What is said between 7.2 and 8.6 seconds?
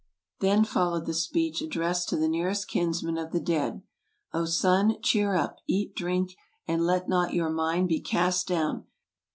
your mind be cast